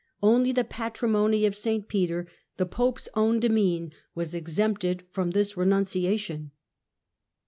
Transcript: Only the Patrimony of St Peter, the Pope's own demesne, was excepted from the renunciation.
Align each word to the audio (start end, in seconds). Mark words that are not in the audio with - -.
Only 0.23 0.51
the 0.51 0.63
Patrimony 0.63 1.45
of 1.45 1.55
St 1.55 1.87
Peter, 1.87 2.25
the 2.57 2.65
Pope's 2.65 3.07
own 3.13 3.39
demesne, 3.39 3.93
was 4.15 4.33
excepted 4.33 5.03
from 5.11 5.29
the 5.29 5.53
renunciation. 5.55 6.49